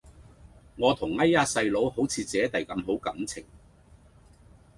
[0.77, 3.45] 我同哎呀細佬好似姊弟咁好感情